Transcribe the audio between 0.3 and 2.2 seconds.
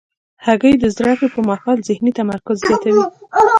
هګۍ د زده کړې پر مهال ذهني